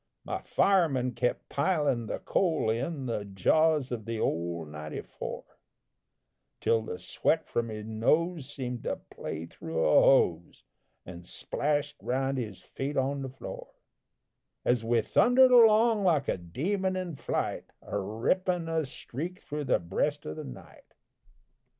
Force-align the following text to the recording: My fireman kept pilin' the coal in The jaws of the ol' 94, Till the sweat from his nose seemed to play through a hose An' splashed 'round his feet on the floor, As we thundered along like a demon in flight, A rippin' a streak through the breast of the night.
My 0.25 0.41
fireman 0.41 1.11
kept 1.11 1.47
pilin' 1.47 2.07
the 2.07 2.17
coal 2.17 2.71
in 2.71 3.05
The 3.05 3.23
jaws 3.23 3.91
of 3.91 4.05
the 4.05 4.19
ol' 4.19 4.65
94, 4.65 5.43
Till 6.59 6.81
the 6.81 6.97
sweat 6.97 7.45
from 7.47 7.69
his 7.69 7.85
nose 7.85 8.51
seemed 8.51 8.81
to 8.85 8.95
play 8.95 9.45
through 9.45 9.77
a 9.85 10.01
hose 10.01 10.63
An' 11.05 11.23
splashed 11.25 11.97
'round 12.01 12.39
his 12.39 12.63
feet 12.63 12.97
on 12.97 13.21
the 13.21 13.29
floor, 13.29 13.67
As 14.65 14.83
we 14.83 15.01
thundered 15.03 15.51
along 15.51 16.03
like 16.03 16.27
a 16.27 16.37
demon 16.37 16.95
in 16.95 17.15
flight, 17.15 17.65
A 17.83 17.99
rippin' 17.99 18.67
a 18.67 18.85
streak 18.85 19.39
through 19.43 19.65
the 19.65 19.77
breast 19.77 20.25
of 20.25 20.35
the 20.35 20.43
night. 20.43 20.95